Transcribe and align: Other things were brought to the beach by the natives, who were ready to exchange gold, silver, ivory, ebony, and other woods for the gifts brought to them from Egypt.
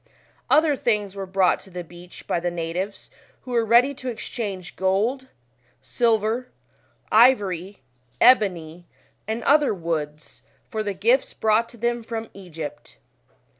Other 0.49 0.75
things 0.75 1.15
were 1.15 1.27
brought 1.27 1.59
to 1.59 1.69
the 1.69 1.83
beach 1.83 2.25
by 2.25 2.39
the 2.39 2.49
natives, 2.49 3.11
who 3.41 3.51
were 3.51 3.63
ready 3.63 3.93
to 3.93 4.09
exchange 4.09 4.75
gold, 4.75 5.27
silver, 5.83 6.47
ivory, 7.11 7.81
ebony, 8.19 8.87
and 9.27 9.43
other 9.43 9.75
woods 9.75 10.41
for 10.71 10.81
the 10.81 10.95
gifts 10.95 11.35
brought 11.35 11.69
to 11.69 11.77
them 11.77 12.01
from 12.01 12.31
Egypt. 12.33 12.97